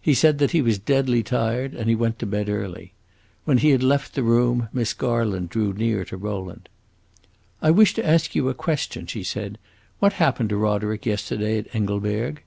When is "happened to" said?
10.14-10.56